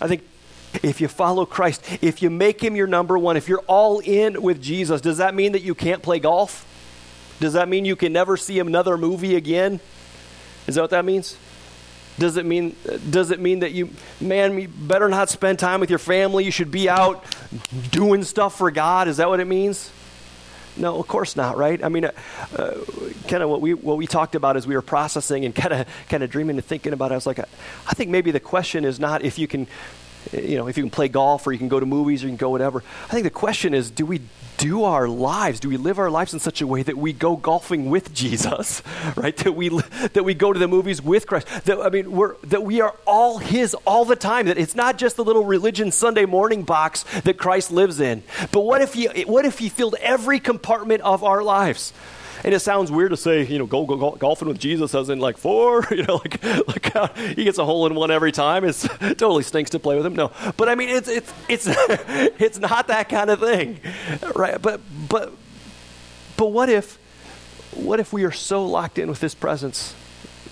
[0.00, 0.22] I think
[0.82, 4.40] if you follow Christ, if you make him your number one, if you're all in
[4.40, 6.66] with Jesus, does that mean that you can't play golf?
[7.40, 9.80] Does that mean you can never see another movie again?
[10.66, 11.36] Is that what that means?
[12.18, 12.76] Does it mean
[13.08, 16.44] does it mean that you man you better not spend time with your family?
[16.44, 17.24] You should be out
[17.90, 19.08] doing stuff for God?
[19.08, 19.90] Is that what it means?
[20.76, 21.82] No, of course not, right?
[21.84, 22.12] I mean, uh,
[22.56, 22.74] uh,
[23.28, 25.86] kind of what we what we talked about as we were processing and kind of
[26.08, 27.10] kind of dreaming and thinking about.
[27.10, 29.66] It, I was like, I think maybe the question is not if you can
[30.32, 32.32] you know, if you can play golf or you can go to movies or you
[32.32, 32.82] can go whatever.
[33.04, 34.20] I think the question is do we
[34.58, 37.36] do our lives, do we live our lives in such a way that we go
[37.36, 38.82] golfing with Jesus,
[39.16, 39.36] right?
[39.38, 41.48] That we, that we go to the movies with Christ.
[41.64, 44.46] That, I mean, we're, that we are all His all the time.
[44.46, 48.22] That it's not just the little religion Sunday morning box that Christ lives in.
[48.52, 51.92] But what if He, what if he filled every compartment of our lives?
[52.44, 55.08] And it sounds weird to say, you know, go, go, go golfing with Jesus as
[55.08, 58.32] in like four, you know, like, like how he gets a hole in one every
[58.32, 58.64] time.
[58.64, 60.14] It's, it totally stinks to play with him.
[60.14, 63.80] No, but I mean, it's, it's, it's, it's not that kind of thing,
[64.34, 64.60] right?
[64.60, 65.32] But, but,
[66.36, 66.98] but what if,
[67.74, 69.94] what if we are so locked in with his presence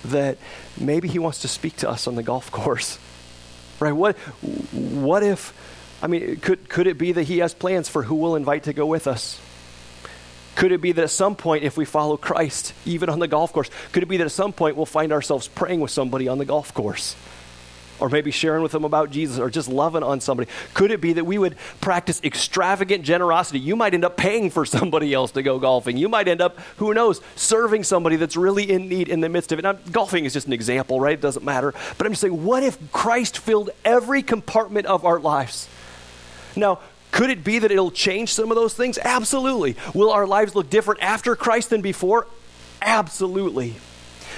[0.04, 0.38] that
[0.78, 2.98] maybe he wants to speak to us on the golf course,
[3.80, 3.92] right?
[3.92, 5.52] What, what if,
[6.02, 8.72] I mean, could, could it be that he has plans for who we'll invite to
[8.72, 9.40] go with us?
[10.56, 13.52] Could it be that at some point, if we follow Christ, even on the golf
[13.52, 16.38] course, could it be that at some point we'll find ourselves praying with somebody on
[16.38, 17.16] the golf course?
[17.98, 20.50] Or maybe sharing with them about Jesus or just loving on somebody.
[20.72, 23.60] Could it be that we would practice extravagant generosity?
[23.60, 25.98] You might end up paying for somebody else to go golfing.
[25.98, 29.52] You might end up, who knows, serving somebody that's really in need in the midst
[29.52, 29.62] of it.
[29.62, 31.12] Now, golfing is just an example, right?
[31.12, 31.74] It doesn't matter.
[31.98, 35.68] But I'm just saying, what if Christ filled every compartment of our lives?
[36.56, 38.98] Now, could it be that it'll change some of those things?
[38.98, 39.76] Absolutely.
[39.94, 42.26] Will our lives look different after Christ than before?
[42.82, 43.74] Absolutely.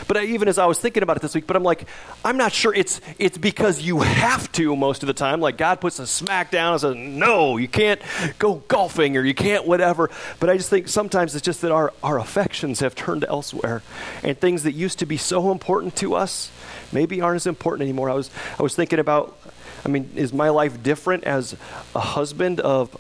[0.09, 1.87] But I, even as I was thinking about it this week, but I'm like,
[2.25, 5.41] I'm not sure it's it's because you have to most of the time.
[5.41, 8.01] Like God puts a smack down and says, no, you can't
[8.39, 10.11] go golfing or you can't whatever.
[10.41, 13.83] But I just think sometimes it's just that our, our affections have turned elsewhere.
[14.23, 16.51] And things that used to be so important to us
[16.93, 18.11] maybe aren't as important anymore.
[18.11, 19.39] I was I was thinking about
[19.85, 21.57] I mean, is my life different as
[21.95, 22.97] a husband of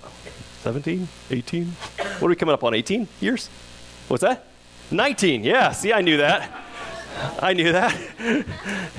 [0.62, 1.66] 17, 18?
[1.66, 2.74] What are we coming up on?
[2.74, 3.48] 18 years?
[4.08, 4.46] What's that?
[4.90, 5.44] 19.
[5.44, 6.50] Yeah, see, I knew that.
[7.40, 7.96] I knew that.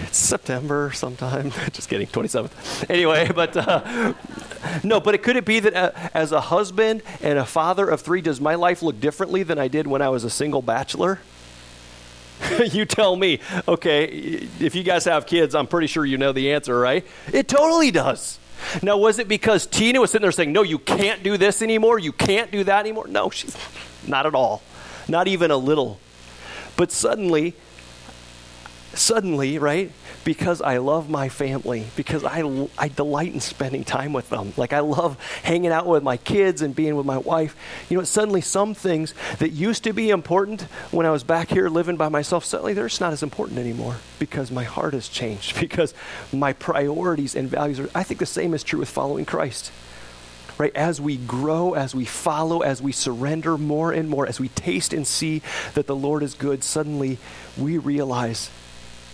[0.08, 1.52] It's September sometime.
[1.74, 2.88] Just kidding, 27th.
[2.90, 4.14] Anyway, but uh,
[4.84, 8.02] no, but it could it be that uh, as a husband and a father of
[8.02, 11.20] three, does my life look differently than I did when I was a single bachelor?
[12.72, 13.40] you tell me.
[13.68, 14.06] Okay,
[14.60, 17.06] if you guys have kids, I'm pretty sure you know the answer, right?
[17.32, 18.40] It totally does.
[18.82, 22.00] Now, was it because Tina was sitting there saying, No, you can't do this anymore?
[22.00, 23.08] You can't do that anymore?
[23.08, 23.56] No, she's
[24.08, 24.62] not at all.
[25.08, 26.00] Not even a little.
[26.76, 27.56] But suddenly,
[28.94, 29.92] suddenly, right?
[30.24, 32.44] Because I love my family, because I,
[32.78, 34.54] I delight in spending time with them.
[34.56, 37.56] Like I love hanging out with my kids and being with my wife.
[37.90, 41.70] You know, suddenly some things that used to be important when I was back here
[41.70, 45.60] living by myself, suddenly they're just not as important anymore because my heart has changed,
[45.60, 45.94] because
[46.32, 47.90] my priorities and values are.
[47.94, 49.72] I think the same is true with following Christ
[50.58, 50.76] right?
[50.76, 54.94] As we grow, as we follow, as we surrender more and more, as we taste
[54.94, 55.42] and see
[55.74, 57.18] that the Lord is good, suddenly
[57.58, 58.50] we realize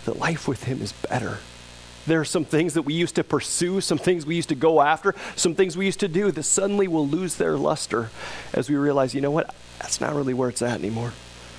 [0.04, 1.38] that life with Him is better.
[2.06, 4.80] There are some things that we used to pursue, some things we used to go
[4.80, 8.10] after, some things we used to do that suddenly will lose their luster
[8.52, 9.54] as we realize, you know what?
[9.78, 11.12] That's not really where it's at anymore.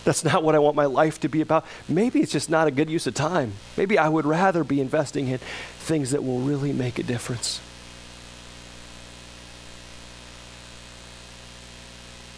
[0.03, 1.65] That's not what I want my life to be about.
[1.87, 3.53] Maybe it's just not a good use of time.
[3.77, 7.61] Maybe I would rather be investing in things that will really make a difference.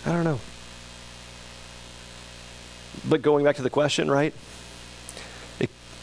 [0.06, 0.42] I don't know.
[3.08, 4.34] But going back to the question, right?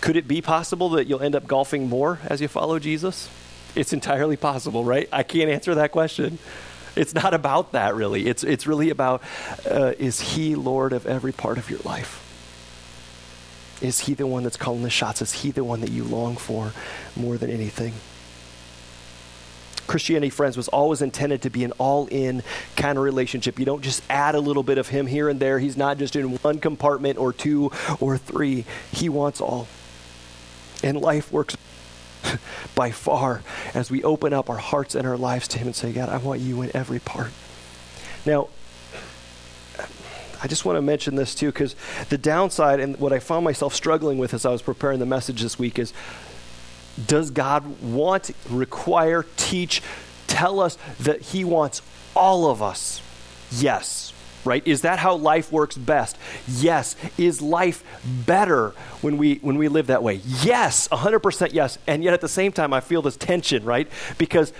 [0.00, 3.28] Could it be possible that you'll end up golfing more as you follow Jesus?
[3.74, 5.08] It's entirely possible, right?
[5.12, 6.38] I can't answer that question.
[6.96, 8.26] It's not about that, really.
[8.26, 9.22] It's, it's really about
[9.70, 12.26] uh, is He Lord of every part of your life?
[13.80, 15.22] Is He the one that's calling the shots?
[15.22, 16.72] Is He the one that you long for
[17.14, 17.92] more than anything?
[19.86, 22.42] Christianity, friends, was always intended to be an all in
[22.76, 23.58] kind of relationship.
[23.58, 25.58] You don't just add a little bit of Him here and there.
[25.58, 27.70] He's not just in one compartment or two
[28.00, 29.68] or three, He wants all.
[30.82, 31.56] And life works
[32.74, 33.42] by far
[33.74, 36.18] as we open up our hearts and our lives to Him and say, God, I
[36.18, 37.30] want you in every part.
[38.26, 38.48] Now,
[40.42, 41.76] I just want to mention this too, because
[42.08, 45.42] the downside and what I found myself struggling with as I was preparing the message
[45.42, 45.92] this week is
[47.06, 49.82] does God want, require, teach,
[50.26, 51.82] tell us that He wants
[52.14, 53.00] all of us?
[53.50, 54.09] Yes.
[54.44, 54.66] Right?
[54.66, 56.16] Is that how life works best?
[56.48, 56.96] Yes.
[57.18, 58.70] Is life better
[59.00, 60.20] when we when we live that way?
[60.24, 61.78] Yes, 100% yes.
[61.86, 63.88] And yet at the same time I feel this tension, right?
[64.18, 64.52] Because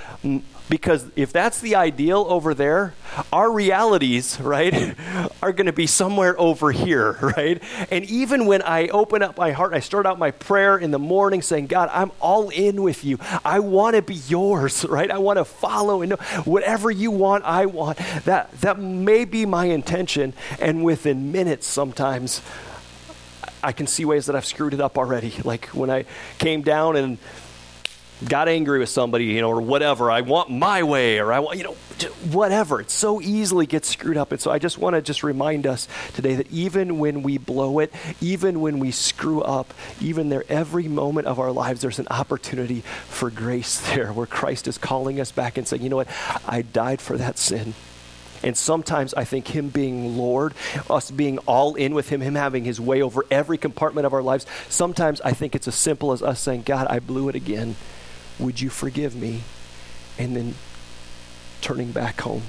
[0.70, 2.94] because if that's the ideal over there,
[3.32, 4.94] our realities, right,
[5.42, 7.60] are going to be somewhere over here, right?
[7.90, 10.98] And even when I open up my heart, I start out my prayer in the
[10.98, 13.18] morning saying, God, I'm all in with you.
[13.44, 15.10] I want to be yours, right?
[15.10, 17.98] I want to follow and know whatever you want, I want.
[18.24, 20.32] That, that may be my intention.
[20.60, 22.42] And within minutes, sometimes,
[23.62, 25.34] I can see ways that I've screwed it up already.
[25.44, 26.04] Like when I
[26.38, 27.18] came down and
[28.28, 30.10] got angry with somebody, you know, or whatever.
[30.10, 31.76] I want my way, or I want, you know,
[32.30, 32.80] whatever.
[32.80, 34.32] It so easily gets screwed up.
[34.32, 37.78] And so I just want to just remind us today that even when we blow
[37.78, 42.08] it, even when we screw up, even there, every moment of our lives, there's an
[42.10, 46.08] opportunity for grace there where Christ is calling us back and saying, you know what,
[46.46, 47.74] I died for that sin.
[48.42, 50.54] And sometimes I think Him being Lord,
[50.88, 54.22] us being all in with Him, Him having His way over every compartment of our
[54.22, 57.76] lives, sometimes I think it's as simple as us saying, God, I blew it again.
[58.40, 59.42] Would you forgive me?
[60.18, 60.54] And then
[61.60, 62.42] turning back home.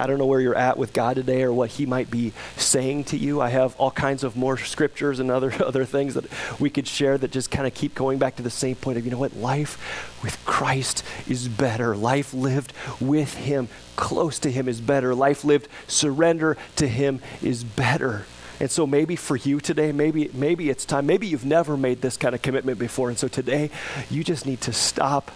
[0.00, 3.04] I don't know where you're at with God today or what He might be saying
[3.04, 3.42] to you.
[3.42, 6.24] I have all kinds of more scriptures and other, other things that
[6.58, 9.04] we could share that just kind of keep going back to the same point of,
[9.04, 9.36] you know what?
[9.36, 11.94] Life with Christ is better.
[11.94, 15.14] Life lived with Him, close to Him, is better.
[15.14, 18.24] Life lived surrender to Him is better.
[18.60, 21.06] And so maybe for you today, maybe maybe it's time.
[21.06, 23.08] Maybe you've never made this kind of commitment before.
[23.08, 23.70] And so today,
[24.10, 25.30] you just need to stop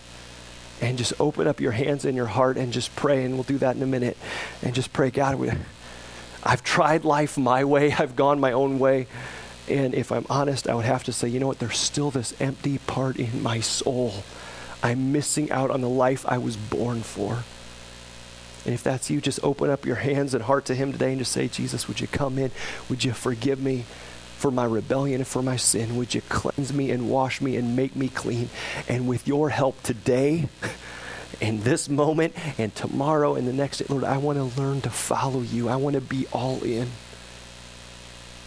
[0.80, 3.24] and just open up your hands and your heart and just pray.
[3.24, 4.18] And we'll do that in a minute.
[4.62, 5.56] And just pray, God,
[6.44, 7.92] I've tried life my way.
[7.98, 9.06] I've gone my own way.
[9.68, 11.58] And if I'm honest, I would have to say, you know what?
[11.58, 14.12] There's still this empty part in my soul.
[14.82, 17.44] I'm missing out on the life I was born for.
[18.64, 21.18] And if that's you, just open up your hands and heart to Him today and
[21.18, 22.50] just say, Jesus, would you come in?
[22.88, 23.84] Would you forgive me
[24.38, 25.96] for my rebellion and for my sin?
[25.96, 28.48] Would you cleanse me and wash me and make me clean?
[28.88, 30.48] And with your help today,
[31.40, 34.90] in this moment, and tomorrow, and the next day, Lord, I want to learn to
[34.90, 35.68] follow you.
[35.68, 36.88] I want to be all in.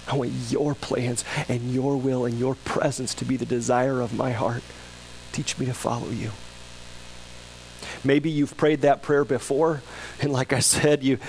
[0.08, 4.14] I want your plans and your will and your presence to be the desire of
[4.14, 4.64] my heart.
[5.32, 6.32] Teach me to follow you.
[8.04, 9.82] Maybe you've prayed that prayer before,
[10.22, 11.20] and like I said, you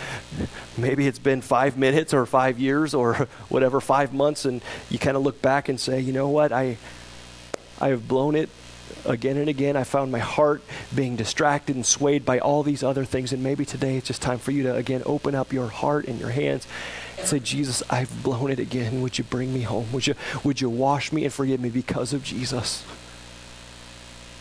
[0.77, 3.15] maybe it's been five minutes or five years or
[3.49, 6.77] whatever, five months, and you kind of look back and say, you know what, I
[7.81, 8.49] I have blown it
[9.05, 9.77] again and again.
[9.77, 10.63] I found my heart
[10.95, 14.39] being distracted and swayed by all these other things, and maybe today it's just time
[14.39, 16.67] for you to again open up your heart and your hands
[17.19, 19.01] and say, Jesus, I've blown it again.
[19.03, 19.93] Would you bring me home?
[19.93, 22.85] Would you would you wash me and forgive me because of Jesus?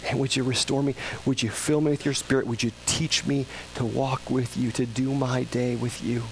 [0.11, 0.95] And would you restore me?
[1.25, 2.47] Would you fill me with your spirit?
[2.47, 3.45] Would you teach me
[3.75, 6.23] to walk with you, to do my day with you,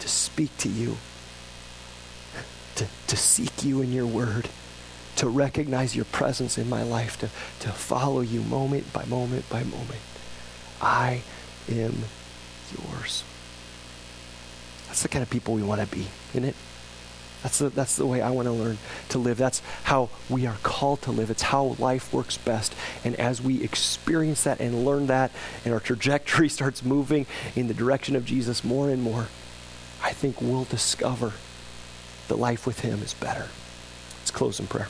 [0.00, 0.98] to speak to you,
[2.74, 4.50] to, to seek you in your word,
[5.16, 7.28] to recognize your presence in my life, to,
[7.64, 10.00] to follow you moment by moment by moment?
[10.82, 11.22] I
[11.70, 11.94] am
[12.76, 13.24] yours.
[14.86, 16.56] That's the kind of people we want to be, isn't it?
[17.42, 18.78] That's the, that's the way I want to learn
[19.08, 19.36] to live.
[19.36, 21.28] That's how we are called to live.
[21.28, 22.74] It's how life works best.
[23.04, 25.32] And as we experience that and learn that,
[25.64, 27.26] and our trajectory starts moving
[27.56, 29.26] in the direction of Jesus more and more,
[30.02, 31.32] I think we'll discover
[32.28, 33.48] that life with Him is better.
[34.20, 34.88] Let's close in prayer.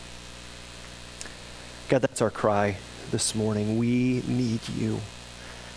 [1.88, 2.76] God, that's our cry
[3.10, 3.78] this morning.
[3.78, 5.00] We need you.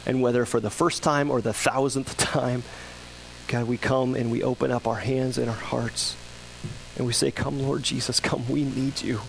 [0.05, 2.63] And whether for the first time or the thousandth time,
[3.47, 6.17] God, we come and we open up our hands and our hearts
[6.97, 9.21] and we say, Come, Lord Jesus, come, we need you.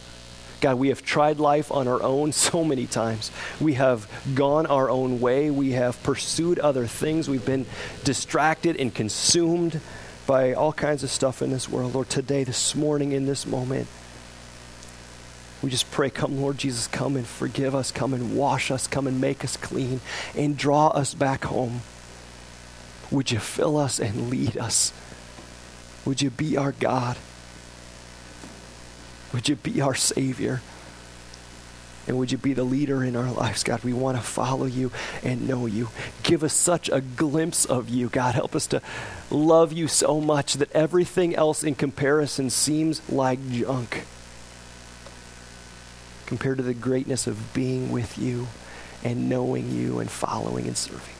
[0.60, 3.30] God, we have tried life on our own so many times.
[3.60, 5.50] We have gone our own way.
[5.50, 7.28] We have pursued other things.
[7.28, 7.66] We've been
[8.04, 9.80] distracted and consumed
[10.26, 11.94] by all kinds of stuff in this world.
[11.94, 13.86] Lord, today, this morning, in this moment,
[15.62, 19.06] we just pray, come, Lord Jesus, come and forgive us, come and wash us, come
[19.06, 20.00] and make us clean,
[20.34, 21.80] and draw us back home.
[23.10, 24.92] Would you fill us and lead us?
[26.04, 27.16] Would you be our God?
[29.36, 30.62] Would you be our Savior?
[32.08, 33.84] And would you be the leader in our lives, God?
[33.84, 34.90] We want to follow you
[35.22, 35.90] and know you.
[36.22, 38.34] Give us such a glimpse of you, God.
[38.34, 38.80] Help us to
[39.30, 44.04] love you so much that everything else in comparison seems like junk
[46.24, 48.46] compared to the greatness of being with you
[49.04, 51.15] and knowing you and following and serving.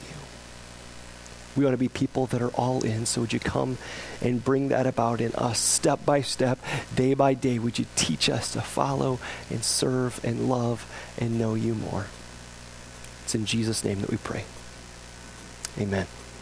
[1.57, 3.07] We want to be people that are all in.
[3.07, 3.79] So would you come
[4.21, 6.59] and bring that about in us step by step,
[6.95, 7.59] day by day?
[7.59, 9.19] Would you teach us to follow
[9.51, 10.87] and serve and love
[11.19, 12.07] and know you more?
[13.25, 14.45] It's in Jesus' name that we pray.
[15.79, 16.07] Amen.